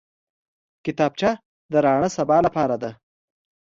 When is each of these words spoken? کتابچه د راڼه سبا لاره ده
کتابچه 0.85 1.29
د 1.71 1.73
راڼه 1.85 2.09
سبا 2.17 2.37
لاره 2.45 2.77
ده 2.83 2.91